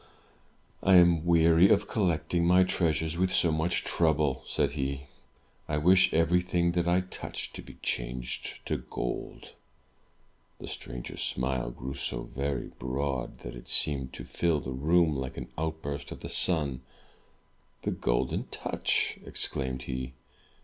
I 0.81 0.95
am 0.95 1.27
weary 1.27 1.69
of 1.69 1.87
collecting 1.87 2.43
my 2.47 2.63
treasures 2.63 3.17
with 3.17 3.29
so 3.29 3.51
much 3.51 3.83
trouble,*' 3.83 4.41
said 4.47 4.71
he. 4.71 5.05
"I 5.69 5.77
wish 5.77 6.11
everything 6.11 6.71
that 6.71 6.87
I 6.87 7.01
touch 7.01 7.53
to 7.53 7.61
be 7.61 7.75
changed 7.83 8.65
to 8.65 8.77
gold!'* 8.77 9.53
The 10.57 10.67
stranger's 10.67 11.21
smile 11.21 11.69
grew 11.69 11.93
so 11.93 12.23
very 12.23 12.69
broad, 12.79 13.41
that 13.41 13.53
it 13.53 13.67
seemed 13.67 14.11
to 14.13 14.25
fill 14.25 14.59
the 14.59 14.71
room 14.73 15.15
like 15.15 15.37
an 15.37 15.49
outburst 15.55 16.09
of 16.11 16.21
the 16.21 16.29
sun. 16.29 16.81
"The 17.83 17.91
Golden 17.91 18.47
Touch!'* 18.47 19.19
exclaimed 19.23 19.83
he. 19.83 20.13